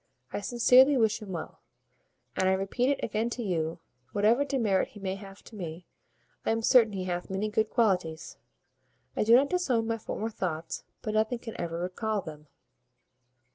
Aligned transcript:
I 0.33 0.41
sincerely 0.41 0.97
wish 0.97 1.21
him 1.21 1.29
well; 1.31 1.61
and 2.35 2.49
I 2.49 2.53
repeat 2.53 2.89
it 2.89 2.99
again 3.03 3.29
to 3.29 3.43
you, 3.43 3.81
whatever 4.13 4.43
demerit 4.43 4.87
he 4.87 4.99
may 4.99 5.13
have 5.13 5.43
to 5.43 5.55
me, 5.55 5.85
I 6.43 6.49
am 6.49 6.63
certain 6.63 6.93
he 6.93 7.03
hath 7.03 7.29
many 7.29 7.49
good 7.49 7.69
qualities. 7.69 8.37
I 9.15 9.23
do 9.23 9.35
not 9.35 9.51
disown 9.51 9.85
my 9.85 9.99
former 9.99 10.31
thoughts; 10.31 10.85
but 11.03 11.13
nothing 11.13 11.37
can 11.37 11.53
ever 11.61 11.77
recal 11.81 12.19
them. 12.21 12.47